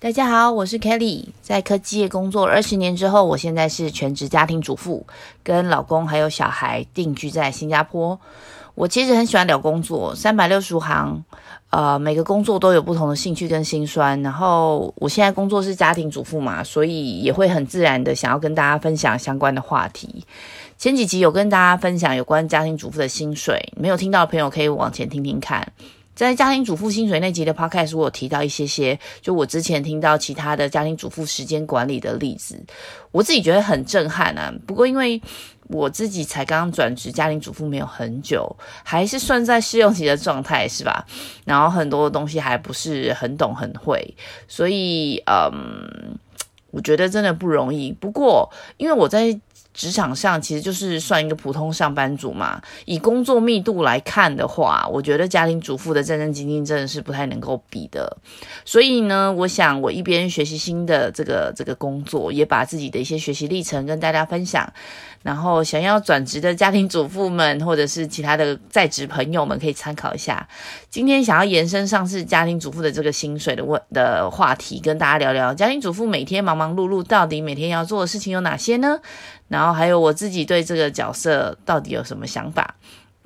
[0.00, 5.04] 大家好，我是 Kelly，在科技业工作二十年之后，我现在是全职家庭主妇，
[5.42, 8.16] 跟老公还有小孩定居在新加坡。
[8.76, 11.24] 我其实很喜欢聊工作，三百六十行，
[11.70, 14.22] 呃，每个工作都有不同的兴趣跟辛酸。
[14.22, 20.24] 然后我现在工作是家庭主妇嘛，所以也会很自然的想要跟大家分享相关的话题。
[20.78, 25.72] 前几集有跟大家分享有关家庭主妇的薪水，没有听到的朋友可以往前听听看。
[26.18, 32.60] 在家庭主妇薪水那集的 podcast，我有提到一些些，就我之前听到其他的家庭主妇时间管理的例子，
[33.12, 34.52] 我自己觉得很震撼啊。
[34.66, 35.22] 不过因为
[35.68, 41.06] 我自己才刚刚转职家庭主妇没有很久，还是算在试用期的状态，是吧？
[41.44, 44.16] 然后很多东西还不是很懂很会，
[44.48, 46.18] 所以嗯，
[46.72, 47.92] 我觉得真的不容易。
[47.92, 49.38] 不过因为我在
[49.78, 58.16] 职场上其实就是算一个普通上班族嘛，以工作密度来看的话，我觉得家庭主妇的战战兢兢真的是不太能够比的。
[58.64, 64.68] 所以呢，我想我一边学习新的这个这个工作，也把自己的一些学习历程跟大家分享。
[65.20, 70.48] 然后想要转职的家庭主妇们，或者是其他的在职朋友们，可以参考一下。
[70.88, 79.00] 今天想要延伸上次家庭主妇的这个薪水的问的话题，跟大家聊聊家庭主妇每天忙忙碌碌，到底每天要做的事情有哪些呢？
[79.48, 82.74] 然后还有我自己对这个角色到底有什么想法？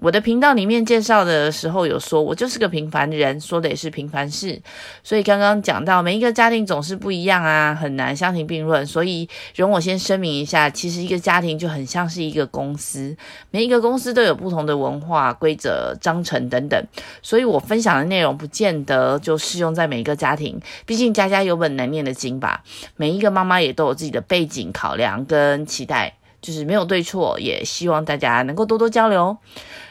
[0.03, 4.61] 我的频道里面介绍的时候有说，我就是个平凡人，说的也是平凡事。
[5.05, 8.85] 所以刚刚讲到每一个家庭总是不一样啊，很难相提并论。
[8.85, 13.17] 所以容我先声明一下，其实一个家庭就很像是一个公司，
[13.53, 16.85] 每一个公司都有不同的文化、规则、章程等等。
[17.23, 22.65] 所以我分享的内容不见得就适用在每一个家庭，毕竟家家有本难念的经吧。
[22.97, 29.35] 每一个妈妈也都有自己的背景考量跟期待，就是没有对错，也希望大家能够多多交流。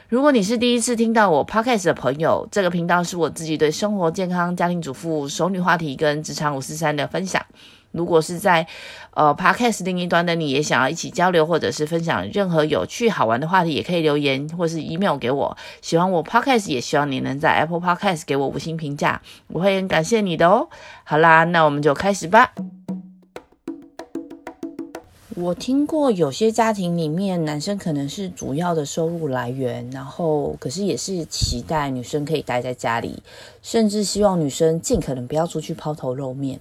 [0.09, 7.41] 如果你是第一次听到我 podcast 的朋友，这个频道是我自己对生活、健康、家庭主妇、熟女话题跟职场五四三的分享。
[7.93, 8.65] 如果是在
[9.13, 15.55] 呃 podcast 另一端的你也想要一起交流，或者是分享任何有趣好玩的话题，也可以留言或是 email 给我。
[15.81, 20.67] 喜欢我 podcast，也希望你能在 Apple Podcast 给我五星评价，我会很感谢你的哦。
[21.03, 22.51] 好啦，那我们就开始吧。
[25.35, 33.23] 我听过有些家庭里面，男生可能是主要的收入来源，然后可是也是期待女生可以待在家里，
[33.61, 36.59] 甚至希望女生尽可能不要出去抛头露面。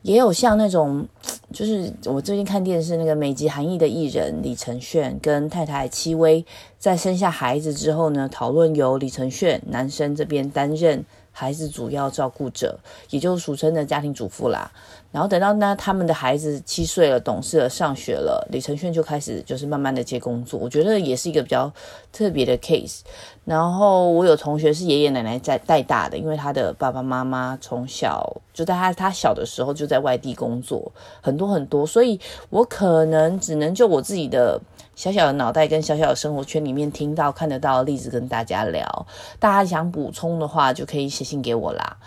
[0.00, 1.06] 也有像那种，
[1.52, 6.46] 就是我最近看电视那个美籍韩裔的艺人李承铉跟太太戚薇，
[6.78, 11.04] 在生下孩子之后呢，讨论由李承铉男生这边担任。
[11.38, 12.76] 孩子主要照顾者，
[13.10, 14.68] 也就是俗称的家庭主妇啦。
[15.12, 20.58] 然后等到呢，他们的孩子七岁了，懂事了，上学了，李承铉就开始就是慢慢的接工作。
[20.58, 21.72] 我觉得也是一个比较
[22.12, 23.02] 特别的 case。
[23.44, 32.18] 然后我有同学是爷爷奶奶在带大的，因为他的爸爸妈妈从小就在他他小的时候就在外地工作，很多很多，所以
[32.50, 34.60] 我可能只能就我自己的。
[34.98, 39.06] 小小的脑袋跟小小的生活圈里面听到看得到的例子跟大家聊，
[39.38, 41.98] 大家想补充的话就可以写信给我啦。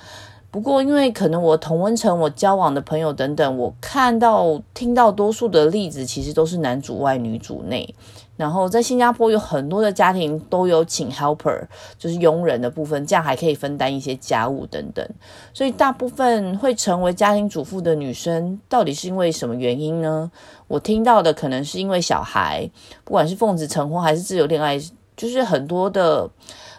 [0.51, 7.95] 不过因为可能我同温层、我交往的朋友等等，我看到听到多数的例子其实都是男主外女主内。
[8.37, 11.61] 然后在新加坡有很多的家庭都有请 helper，
[11.99, 15.07] 就是佣人的部分，这样还可以分担一些家务等等。
[15.53, 20.31] 所以大部分会成为家庭主妇的女生，到底是因为什么原因呢？
[20.67, 22.67] 我听到的可能是因为小孩，
[23.03, 24.79] 不管是奉子成婚还是自由恋爱，
[25.15, 26.27] 就是很多的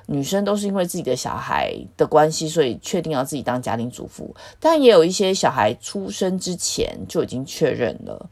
[0.06, 4.34] 女生都是因为自己的小孩的关系，所以确定要自己当家庭主妇。
[4.58, 8.30] 但也有一些小孩出生之前就已经确认了，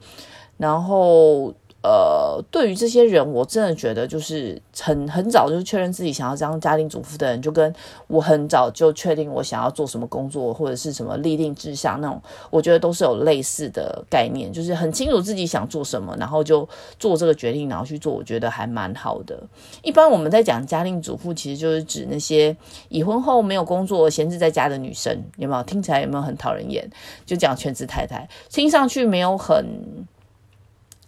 [0.57, 1.55] 然后。
[1.83, 7.75] 呃，对于这些人，我真的觉得就是很很早就确认自己想要当家庭主妇的人，就跟
[8.07, 12.21] 我很早就确定我想要做什么工作或者是什么立定志向那种，
[12.51, 19.43] 我觉得都是有类似的概念，就是很清楚自己想做什么，然后就做这个决定，然后去做，我觉得还蛮好的。
[19.83, 22.55] 一般我们在讲家庭主妇，其实就是指那些
[22.91, 25.63] 已婚后没有工作、闲置在家的女生，有没有？
[25.63, 26.87] 听起来有没有很讨人厌？
[27.25, 29.65] 就讲全职太太，听上去没有很。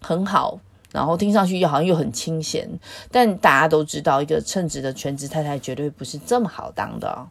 [0.03, 0.59] 很好，
[0.93, 2.69] 然后听上去又好像又很清闲，
[3.11, 7.29] 但大家都知道，一个称职的全职太太绝对不是这么好当的。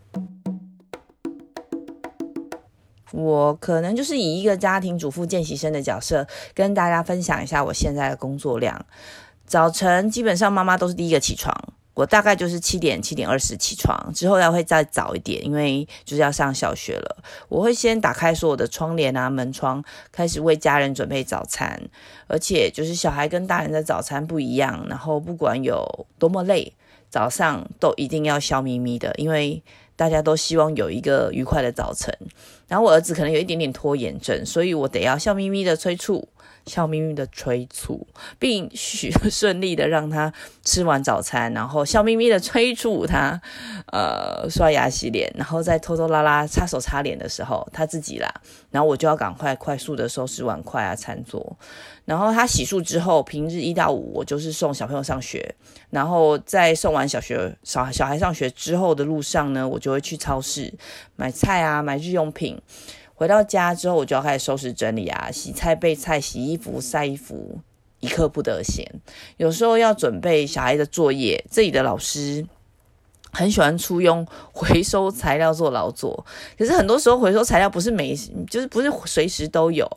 [3.11, 8.85] 我可能就是以一个家庭主妇见习生的角色，跟大家分享一下我现在的工作量。
[9.45, 11.53] 早晨基本上妈妈都是第一个起床。
[11.93, 17.17] 我大概就是七点七点二十起床，之后要会再早一点，因为就是要上小学了。
[17.49, 21.81] 我会先打开所有的窗帘啊、门窗，开始为家人准备早餐。
[22.27, 26.73] 而且就是小孩跟大人的早餐不一样，然后不管有多么累，
[27.09, 29.61] 早上都一定要笑眯眯的，因为
[29.97, 32.17] 大家都希望有一个愉快的早晨。
[32.69, 36.29] 然后我儿子可能有一点点拖延症，所以我得要笑眯眯的催促。
[36.65, 38.07] 笑眯眯的催促，
[38.37, 40.31] 并许顺利的让他
[40.63, 43.41] 吃完早餐，然后笑眯眯的催促他，
[43.91, 48.31] 呃，刷牙洗脸，然后再拖拖拉拉擦手擦脸的时候，他自己啦，
[48.69, 51.57] 然后我就要赶快快速的收拾碗筷啊餐桌，
[52.05, 55.55] 然后他洗漱之后，平日一到五我就是送小朋友上学，
[55.89, 60.71] 然后在送完小学小小孩上学之后的路上呢，我就会去超市
[61.15, 62.61] 买菜啊，买日用品。
[63.21, 67.59] 回到家之后，我就要开始收拾整理啊，洗菜备菜、洗衣服、晒衣服，
[67.99, 68.83] 一刻不得闲。
[69.37, 72.43] 有时候要准备小孩的作业，这里的老师
[73.31, 76.25] 很喜欢出用回收材料做劳作，
[76.57, 78.15] 可是很多时候回收材料不是每
[78.49, 79.87] 就是不是随时都有。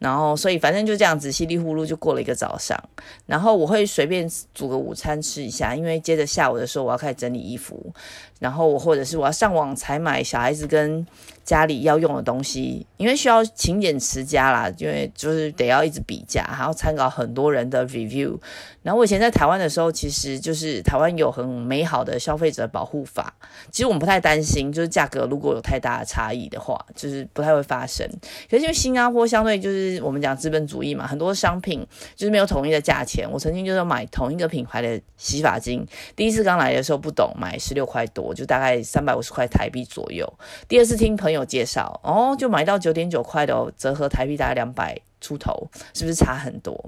[0.00, 2.76] 然后，所以反正就这样子稀里糊涂就过了一个早上。
[3.24, 7.94] 然后我会随便煮个午餐吃一下，因为接着下午的时候我要开始整理衣服。
[8.40, 11.06] 然后我或者是我要上网采买小孩子跟
[11.46, 18.38] 家里要用的东西，因为需要勤俭持家啦，因为就是得要一直比价，还要参考很多人的 review。
[18.82, 23.32] 然后我以前在台湾的时候，其实就是台湾有很美好的消费者保护法，
[23.72, 28.06] 其实我们不太担心，就是价格如果有太大的差异的话，就是不太会发生。
[28.50, 33.28] 可是因为新加坡相对就是我们讲资本主义嘛，很多商品就是没有统一的价钱。
[33.30, 38.26] 我曾经就是买同一个品牌的洗发精，第一次刚来的时候不懂，买十六块多。
[38.34, 40.30] 就大概三百五十块台币左右。
[40.68, 46.84] 第二次听朋友有介绍，哦，就买到九点九块的哦，折合台币大概两百出头，是不是差很多？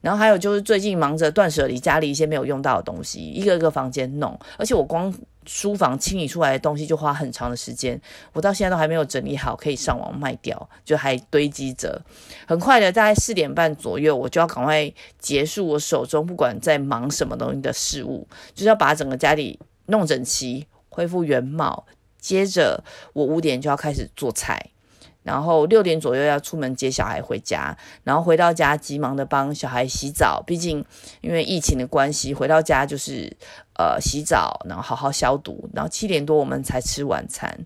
[0.00, 5.12] 然后还有就是最近忙着断舍离家里一些没有用到的东西，一个一个房间弄，而且我光
[5.44, 8.00] 书房清理出来的东西就花很长的时间，
[8.32, 12.00] 我到现在都还没有整理好，可以上网卖掉，就还堆积着。
[12.46, 20.66] 很快的，大概四点半左右，我就要赶快结束我手中不管在忙什么东西的事物，就是要把整个家里弄整齐。
[20.88, 21.84] 恢复原貌，
[22.18, 22.82] 接着
[23.12, 24.70] 我五点就要开始做菜，
[25.22, 30.84] 然后六点左右要出门接小孩回家，然后回到家急忙的帮小孩洗澡，毕竟
[31.20, 33.36] 因为疫情的关系，回到家就是
[33.78, 37.56] 呃洗澡，然后好好消毒，然后七点多我们才吃晚餐。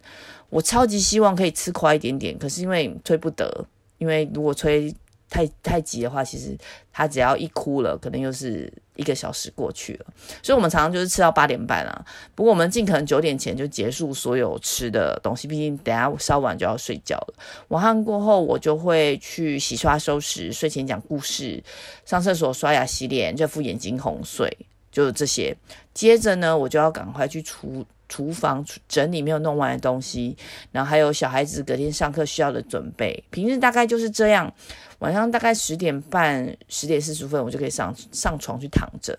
[0.49, 3.67] 我超级希望可以吃快一点点，可是因为催不得，
[3.99, 4.95] 因为如果催
[5.29, 6.57] 太太急的话，其实
[6.93, 8.73] 他只要一哭了，可能又是。
[9.01, 10.07] 一个小时过去了，
[10.43, 12.05] 所以我们常常就是吃到八点半啊。
[12.35, 17.35] 不过我们尽可能九点前就结束所有吃的东西，毕竟等下稍晚就要睡觉了。
[17.69, 21.65] 晚饭过后，我就会去洗刷收拾，睡前讲故事，
[22.05, 24.55] 上厕所刷牙洗脸，这敷眼睛哄睡，
[24.93, 25.57] 就是这些。
[25.95, 30.37] 接着呢，我就要赶快去出厨房整理没有弄完的东西，
[30.71, 33.25] 然后还有小孩子隔天上课需要的准备。
[33.31, 34.53] 平日大概就是这样。
[34.99, 39.19] 晚上大概十点半、十点四十分，我就可以上上床去躺着。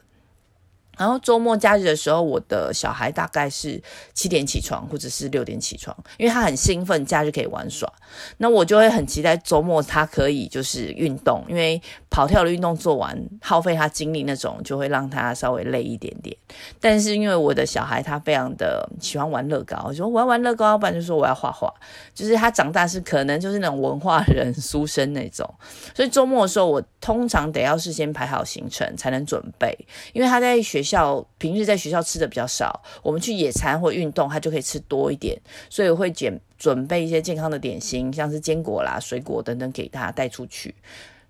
[1.02, 3.82] 然后周末假日的时候，我的小孩大概是
[4.14, 7.92] 七点起床，或者是六点起床，因为他很兴奋，假日可以玩耍。
[8.38, 11.82] 那我就会很期待周末他可以就是运动，因为
[12.12, 16.38] 跑跳的运动做完，耗费他精力那种，就会让他稍微累一点点。
[16.80, 21.74] 但是因为我的小孩他非常的喜欢玩乐高，我说我要玩乐高，不然就说我要画画。
[22.14, 25.52] 就是他长大是可能就是那种文化人书生那种，
[25.96, 29.76] 所以周末的时候我通常得要事先排好行程才能准备，
[30.14, 30.91] 因为他在学校。
[30.92, 35.40] 校平日在学校吃的比较少，我们去野餐或运动，他就可以吃多一点，
[35.70, 40.76] 所以会准准备一些健康的点心，像是坚果啦、水果等等给他带出去。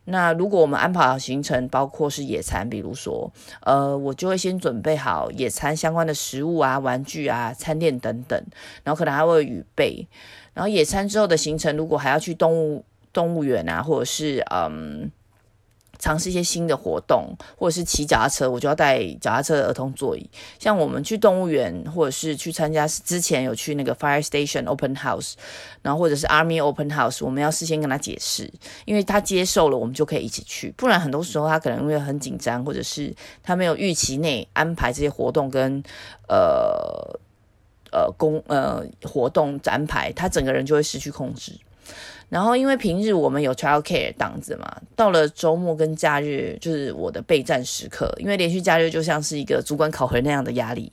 [0.06, 8.44] 那如果我们安排好行程，包括是野餐，比如说，呃，我就会先准备好野餐相关的食物啊、玩具啊、餐垫等等，
[8.84, 10.08] 然后可能还会预备。
[10.54, 15.12] 然后野餐之后的行程，如果还要去动物动物园啊，或者是嗯。
[16.02, 20.30] 尝试一些新的活动，或者是骑脚踏车，我就要带脚踏车的儿童座椅。
[20.60, 25.36] 像我们去动物园，或者是去参加之前有去那个 Fire Station Open House，
[25.84, 28.52] 然后或者是 Army Open House，我们要事先跟他解释，
[28.86, 30.74] 因为他接受了，我们就可以一起去。
[30.76, 35.84] 不然很多时候他可能会很紧张，或者是他没有预期内安排这些活动跟
[36.28, 37.20] 呃
[37.92, 41.54] 呃公呃活动安排，他整个人就会失去控制。
[42.32, 48.10] 然后，因为平日我们有 childcare 档子嘛，到了周末跟假日就是我的备战时刻。
[48.18, 50.90] 因为连续假日就像是一个主管考核那样的压力，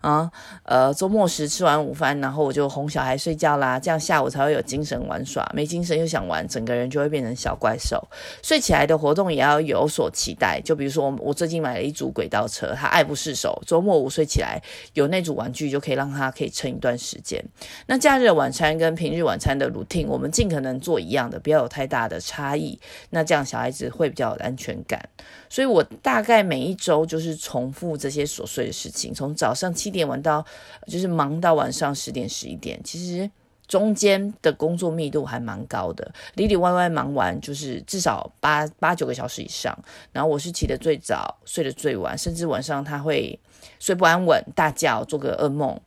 [0.00, 0.30] 啊，
[0.62, 5.48] 呃，周末时吃完午饭，然后我就哄小孩睡觉啦，这样下午才会有精神玩耍。
[5.54, 8.02] 没精神又想玩，整个人就会变成小怪兽。
[8.42, 13.60] 睡起来的活动也要有所期待，就比如说我我最近买了一组轨道车，他爱不释手。
[13.66, 14.62] 周末午睡起来
[14.94, 17.44] 有那组玩具，就可以让他可以撑一段时间。
[17.86, 22.78] 那假日晚餐跟平日晚餐的 routine，我们尽可能做一样的，不要有太大的差异。
[23.10, 25.08] 那这样小孩子会比较有安全感。
[25.50, 30.44] 所以我大概每一周就是重复这些琐碎的事情，从早上七一点玩到，
[30.86, 32.80] 就是忙到晚上十点十一点。
[32.84, 33.28] 其实
[33.66, 39.76] 中间的工作密度还蛮高的，里里外外忙完就是至少八八九个小时以上。
[40.12, 43.38] 然后我是起得最早，睡得最晚，甚至晚上他会
[43.78, 45.78] 睡不安稳，大叫，做个噩梦。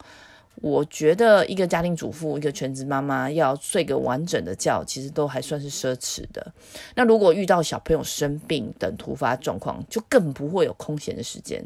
[0.56, 6.54] 我觉得一个家庭主妇，一个全职妈妈要睡个完整的觉，其实都还算是奢侈的。
[6.96, 11.64] 那如果遇到小朋友生病等突发状况，就更不会有空闲的时间，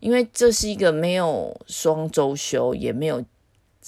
[0.00, 3.22] 因为这是一个没有双周休，也没有。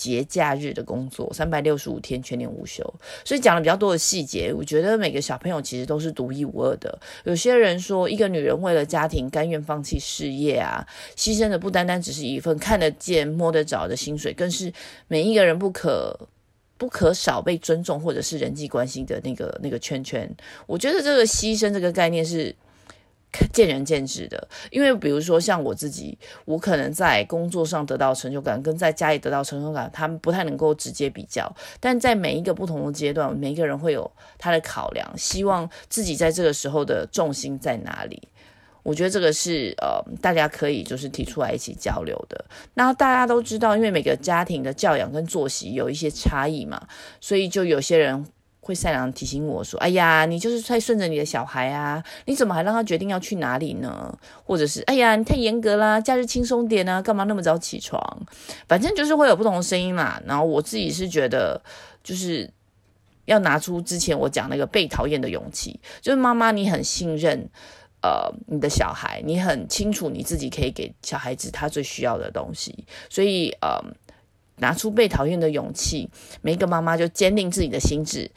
[0.01, 2.83] 节假日的工作，三百六十五天全年无休，
[3.23, 4.51] 所以讲了比较多的细节。
[4.51, 6.99] 我觉得每个小朋友其实都是独一无二的。
[7.25, 14.73] 有些人说，一个女人为了家庭甘愿放弃事业啊，牺牲的不单单只是一份看得见、摸得着的薪水，更是
[15.07, 16.19] 每一个人不可
[16.79, 20.27] 不可少被尊重或者是人际关系的那个那个圈圈。
[20.67, 22.57] 我觉得这个牺牲这个概念是。
[23.53, 31.51] 见仁见智的，因为比如说像我自己，我可能在工作上得到成就感，跟在家里得到成就感，他们不太能够直接比较。
[31.79, 38.29] 但在每一个不同的阶段，每一个人会有他的考量，希望自己在这个时候的重心在哪里。
[38.83, 42.45] 我觉得这个是呃，大家可以就是提出来一起交流的。
[42.75, 46.89] 那大家都知道，因为每个家庭的教养跟作息有一些差异嘛，
[47.21, 48.27] 所以就有些人。
[48.71, 54.17] 会善良提醒我说：“哎呀，你就是在顺着你的小孩啊，你怎么还让他决定要去哪里呢？
[54.45, 58.01] 或者是哎呀，你太严格啦，假日轻松点啊，干嘛那么早起床？
[58.69, 60.21] 反正就是会有不同的声音嘛。
[60.25, 61.61] 然后我自己是觉得，
[62.05, 62.49] 就是
[63.25, 67.49] 要拿出之前我讲那个被讨厌的勇气，就是妈妈，你很信任
[68.03, 73.83] 呃你的小孩，你很清楚你自己可以给小孩子他最需要的东西，所以呃。”
[74.63, 76.07] 拿出被讨厌的勇气，
[76.43, 78.31] 每一个妈妈就坚定自己的心智，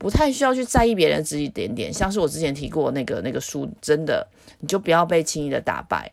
[0.00, 1.92] 不太需要去在意别人指指点点。
[1.92, 4.26] 像是我之前提过那个那个书，真的
[4.60, 6.10] 你就不要被轻易的打败。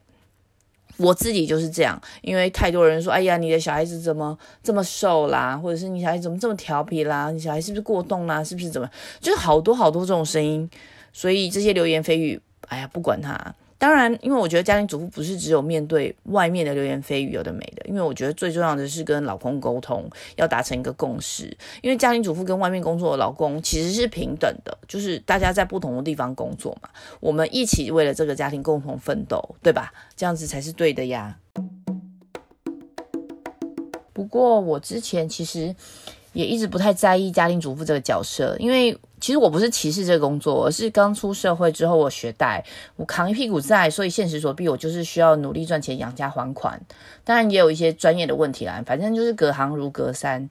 [0.98, 7.32] 我自己就是这样，因为太多人说：“哎呀，你的小孩子怎么这么瘦啦？”或者是你小孩子怎么这么调皮啦？
[7.32, 8.44] 你小孩是不是过动啦？
[8.44, 8.90] 是不是怎么？
[9.22, 10.70] 就是好多好多这种声音，
[11.14, 13.56] 所以这些流言蜚语，哎呀，不管他。
[13.80, 21.56] 当然，因为我觉得家庭主妇不是只有面对外面的流言蜚语有的没的，因为我觉得最重要的是跟老公沟通，要达成一个共识。
[21.82, 29.94] 因为家庭主妇跟外面工作的老公其实是平等的，就是大家在不同的地方工作嘛，我们一起为了这个家庭共同奋斗，对吧？
[30.16, 31.38] 这样子才是对的呀。
[34.12, 35.76] 不过我之前其实
[36.38, 38.98] 也一直不太在意家庭主妇这个角色，因为。
[39.20, 42.64] 其实我不是歧视这个工作，而是刚出社会之后，我学贷，
[42.96, 46.80] 我扛一屁股债，所以现实所逼，我就是需要努力赚钱养家还款。
[47.24, 50.48] 当然也有一些专业的问题啦，反正就是隔行如隔山。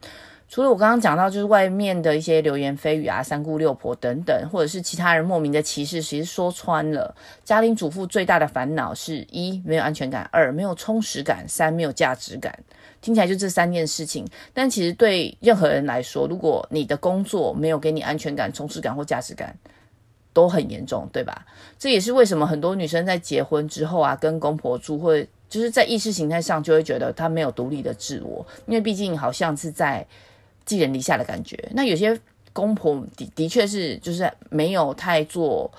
[0.49, 7.15] 除了我刚刚讲到，就是外面的一些流言蜚语啊、三姑六婆等等，或者是其他人莫名的歧视，其实说穿了，
[7.45, 12.59] 家庭主妇最大的烦恼是一没有安全感，二没有充实感，三没有价值感。
[13.07, 19.57] 听起来就这三件事情，但其实对任何人来说，如果你的工作没有给你安全感、充实感或价值感，
[20.33, 21.47] 都很严重，对吧？
[21.79, 30.05] 这也是为什么很多女生在结婚之后啊，跟公婆住，会就是在意识形态上就会觉得她没有独立的自我，因为毕竟好像是在。
[30.67, 32.21] 寄人篱下的感觉，那有些
[32.53, 35.71] 公婆的的确是就是没有太做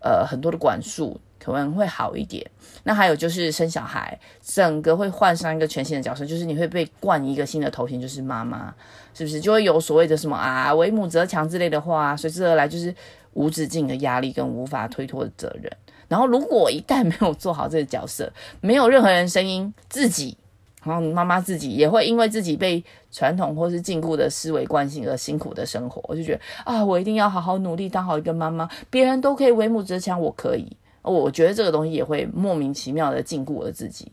[0.00, 2.48] 呃很多的管束，可能会好一点。
[2.84, 8.74] 那还有就是生小孩，整个会换上一个全新的角色，就是你会被冠一个新的头衔，就是妈妈，
[9.14, 9.40] 是不是？
[9.40, 12.94] 就会有所谓的什么啊“为母则强”之类的话，随之而来就是
[13.34, 15.70] 无止境的压力跟无法推脱的责任。
[16.08, 20.36] 然后如果一旦没有做好这个角色，没有任何人声音，自己。
[20.84, 22.82] 然后妈妈自己也会因为自己被
[23.12, 28.68] 传统或是禁锢的思维惯性而辛苦的生活，我就觉得啊，我一定要好好努力当好一个妈妈。
[28.90, 30.76] 别人都可以为母则强，我可以。
[31.10, 34.10] 我觉得这个东西也会莫名其妙的禁锢了自己。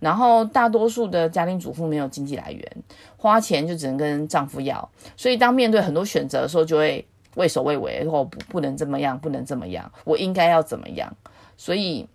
[0.00, 2.76] 然后大多数的家庭主妇没有经济来源，
[3.16, 11.14] 花钱就只能跟丈夫要，所以当面对很多选择的时候，就会畏首畏尾，或不不能这么样，不能这么样，我应该要怎么样？
[11.56, 12.08] 所以。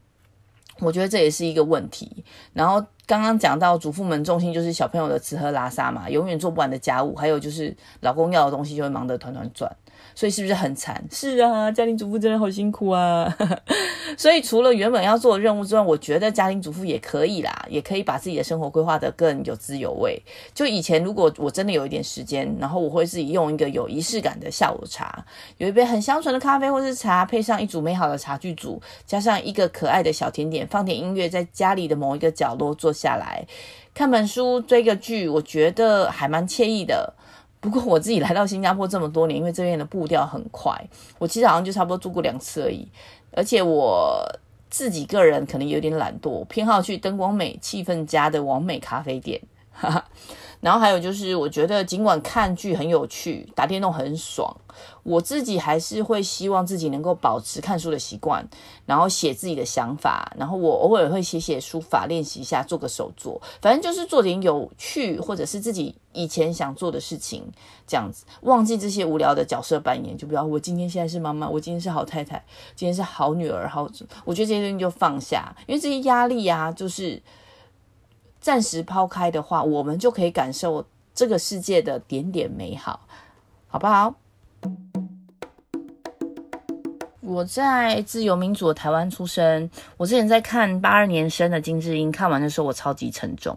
[0.79, 9.75] 我觉得这也是一个问题，然后刚刚讲到主妇们重心就是小朋友的吃喝拉撒嘛，永远做不完的家务，还有就是老公要的东西就会忙得团团转。
[10.17, 11.00] 所以是不是很惨？
[11.12, 13.31] 是啊，家庭主妇真的好辛苦啊。
[14.17, 20.19] 所以除了原本要做的任务之外，我觉得家庭主妇也可以啦，也可以把自己的生活规划得更有滋有味。
[20.55, 25.24] 就以前如果我真的有一点时间，然后我会自己用一个有仪式感的下午茶，
[25.59, 33.45] 有一杯很香醇的咖啡或是茶，配上一组美好的茶具组，加上一个可爱的小甜点，放点音乐，在家里的某一个角落坐下来
[33.93, 37.13] 看本书、追个剧，我觉得还蛮惬意的。
[37.67, 40.74] 不过我自己来到新加坡这么多年，因为这边的步调很快，
[41.19, 42.88] 我其实好像就差不多住过两次而已。
[43.31, 44.25] 而且我
[44.69, 49.41] 自己个人可能有点懒惰，偏好去灯光美、气氛佳的完美咖啡店。
[49.77, 50.05] 哈。
[50.60, 54.57] 然后还有就是，我觉得尽管看剧很有趣，打电动很爽，
[55.03, 58.43] 我自己还是会希望自己能够保持看书的习惯，
[58.88, 67.43] 然后写自己的想法，然后我偶尔会写写书法，练习一下，做个手作，反正就是做点有趣或者是自己以前想做的事情，
[67.86, 72.43] 这样子忘记这些无聊的角色扮演，就比如我今天现在是妈妈，我今天是好太太，
[72.75, 73.88] 今天是好女儿，好，
[74.25, 77.22] 我觉得这些东西就放下，因为这些压力啊，就是。
[78.48, 82.98] 暂时抛开的话，我们就可以感受这个世界的点点美好，
[83.68, 84.16] 好不好？
[87.20, 93.54] 我在自由民主的台湾出生，我之前在看八二年生的金智英，看完的时候我超级沉重，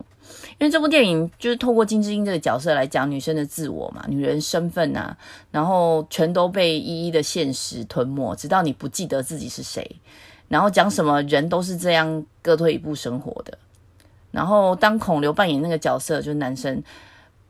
[0.58, 5.16] 因为这部电影就是透过金智英这个角色来讲女生的自我嘛，女人身份啊，
[5.52, 9.88] 然后全都被一一的现实吞没，直到你不记得自己是谁，
[10.48, 13.56] 然后讲什么人都是这样各退一步生活的。
[14.30, 16.82] 然后，当孔刘扮演那个角色，就是男生，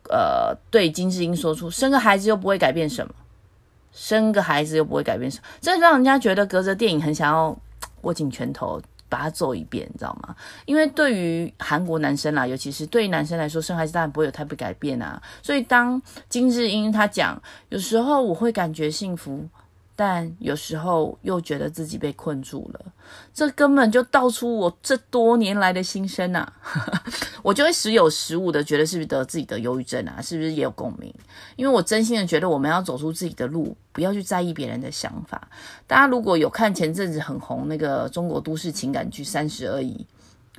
[0.09, 3.13] 呃，对金智英说出“生个孩子又不会改变什么，
[3.91, 7.55] 生个孩子又不会改变什么”，这让人家觉得隔着电影很想要
[8.01, 10.35] 握紧拳头把它揍一遍，你知道吗？
[10.65, 15.21] 因为对于韩国男生啦，尤其是对于男生来说，生孩子当然不会有太不改变啊。
[15.43, 19.47] 所以当金智英他讲，有时候我会感觉幸福。
[20.03, 22.85] 但有时候又觉得自己被困住了，
[23.31, 26.51] 这根本就道出我这多年来的心声啊！
[27.43, 30.19] 我就会时有时无的觉得是不是得自己的忧郁症啊？
[30.19, 31.13] 是不是也有共鸣？
[31.55, 35.47] 因为我真心的觉得我们要走出自己的路，不要去在意别人的想法。
[35.85, 39.93] 大家如果有看前阵子很红那个中国都市情感剧《三十而已》。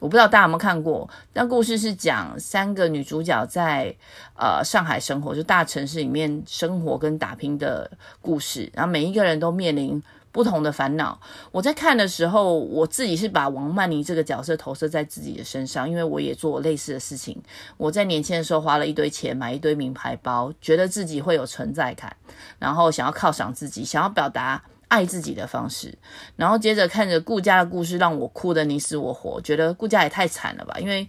[0.02, 3.94] 我不知道大家有没有看过，那故事是讲三个女主角在
[4.36, 7.88] 呃上海生活，就大城市里面生活跟打拼的
[8.20, 11.20] 故事，然后每一个人都面临不同的烦恼。
[11.52, 17.40] 我在看的时候，我自己是把王曼妮这个角色投射在自己的身上，因为我也做类似的事情。
[17.76, 22.16] 我在年轻的时候花了一堆钱买一堆名牌包，觉得自己会有存在感，
[22.58, 24.64] 然后想要犒赏自己，想要表达。
[24.92, 25.96] 爱自己的方式，
[26.36, 31.08] 然后接着看着顾家的故事，让我哭得你死我活，觉得顾家也太惨了吧，因为。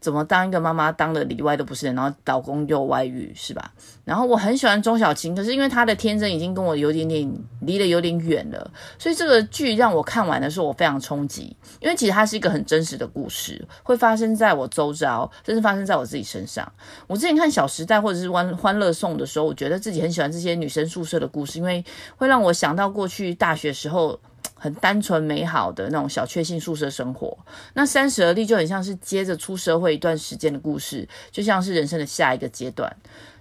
[0.00, 3.72] 怎么当一个妈妈当的里外都不是人，然后老公又外遇，是吧？
[4.04, 7.28] 然后我很喜欢钟晓芹，可是因为她的天真已经跟我有点点
[7.60, 16.70] 离得有点远了，所以这个剧让我看完的时候我非常冲击，因为其实它是一个很真实的故事，会发生在我周遭，甚至发生在我自己身上。
[17.06, 21.84] 我之前看《小时代》或者是《欢欢乐颂》的时候，我觉得自己很喜欢这些女生宿舍的故事，因为
[22.16, 24.20] 会让我想到过去大学时候。
[24.58, 27.36] 很单纯美好的那种小确幸宿舍生活，
[27.74, 32.96] 那三十而立就很像是接着出社会一段时间的故事，就像是人生的下一个阶段。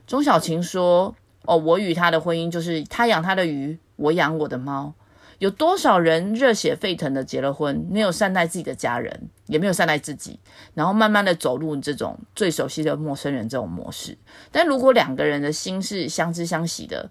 [0.05, 1.15] 钟晓芹说
[1.47, 4.93] ：“哦，我与他的婚姻就是他养他的鱼，我养我的猫。
[5.39, 10.37] 有多少人热血沸腾的结了婚，没有善待自己的家人，也没有善待自己，
[10.73, 14.17] 然后慢慢的走入这种最熟悉的陌生人这种模式。
[14.51, 17.09] 但如果两个人的心是相知相惜的，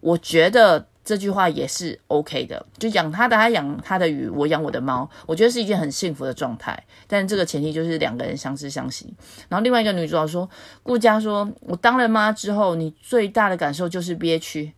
[0.00, 6.84] 我觉得。”这句话也是 OK 的，就养他的，他养他的鱼，我养我的猫，我觉得是一件很幸福的状态。
[7.06, 9.14] 但这个前提就是两个人相知相惜。
[9.48, 10.46] 然后另外一个女主角说，
[10.82, 14.74] 顾佳说，我当了妈之后，你最大的感受就是憋屈，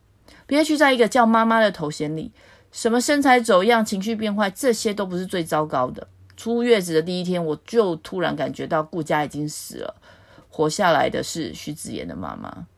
[0.46, 2.30] 憋屈在一个叫妈妈的头衔里，
[2.70, 6.06] 什么身材走样、情绪变坏，这些都不是最糟糕的。
[6.36, 9.96] 出月子的第一天，我就突然感觉到顾佳已经死了，
[10.48, 12.68] 活下来的是徐子言的妈妈。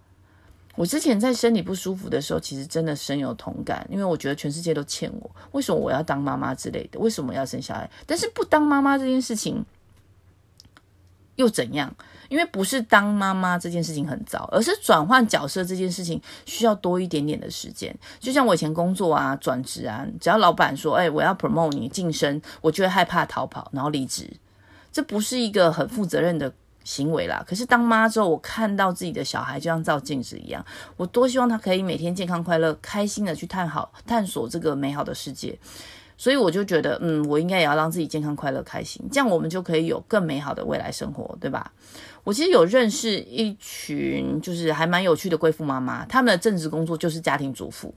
[0.74, 6.98] 我之前在身体不舒服的时候，其实真的深有同感，因为我觉得全世界都欠我，为什么我要当妈妈之类的？
[6.98, 7.90] 为什么要生小孩？
[8.06, 9.64] 但是不当妈妈这件事情
[11.37, 11.94] 又怎样？
[12.30, 17.94] 因为不是当妈妈这件事情很糟，而是转换角色这件事情需要多一点点的时间。
[18.18, 24.30] 就像我以前工作啊、转职啊，只要老板说：“哎，我要 promote 你晋升”，我就会害怕逃跑，然后离职。
[24.90, 26.54] 这不是一个很负责任的。
[26.85, 30.64] 行为啦，可是当妈之后，我看到自己的小孩就像照镜子一样，
[30.97, 35.59] 我多希望他可以每天健康快乐、开心的去探好探索这个美好的世界。
[36.14, 41.73] 所以我就觉得，嗯，我应该也要让自己健康、快乐、开心，这样我们就可以有更美好的未来生活，对吧？
[42.23, 47.92] 我其实有认识一群就是还蛮有趣的贵妇妈妈，她们的正职工作就是家庭主妇，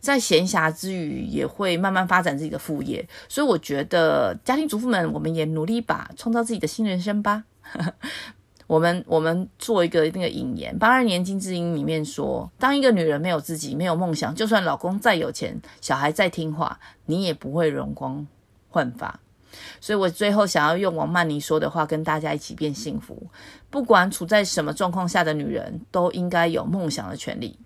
[0.00, 3.06] 在闲暇之余也会慢慢发展自己的副业。
[3.28, 7.44] 所以我觉得家庭主妇们，我们也努力吧，创造自己的新人生吧。
[8.66, 18.26] 我们我们做一个那个引言，《八二年金智英》里面说，当一个女人没有自己，没有梦想，就算老公再有钱，小孩再听话，你也不会容光
[18.68, 19.18] 焕发。
[19.80, 23.26] 所以我最后想要用王曼妮说的话，跟大家一起变幸福。
[23.70, 27.58] 不管处在什么状况下的女人，都应该有梦想的权利。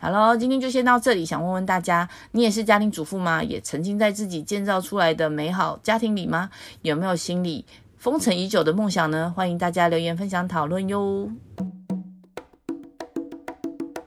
[0.00, 1.26] 好喽，今天就先到这里。
[1.26, 3.42] 想问问大家，你也是家庭主妇吗？
[3.42, 6.48] 也曾经在自己建造出来的美好家庭里吗？
[6.80, 7.66] 有没有心里
[8.00, 9.30] 封尘已久的梦想呢？
[9.36, 11.30] 欢迎大家留言分享讨论哟。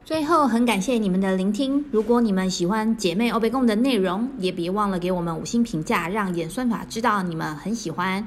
[0.03, 1.85] 最后，很感谢你们的聆听。
[1.91, 8.25] 如果你们喜欢姐妹欧北共的内容，也别忘了给我们五星评价，让演算法知道你们很喜欢。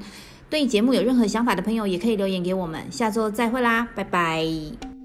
[0.49, 2.89] 对节目有任何想法的朋友，也可以留言给我们。
[2.89, 4.96] 下周再会啦，拜拜。